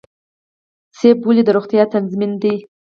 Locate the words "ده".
2.41-2.53